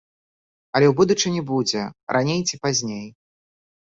Але 0.77 0.87
ў 0.87 0.93
будучыні 1.01 1.41
будзе, 1.51 1.83
раней 2.17 2.41
ці 2.47 2.55
пазней. 2.63 3.05